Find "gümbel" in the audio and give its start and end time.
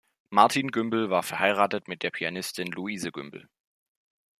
0.71-1.11, 3.11-3.47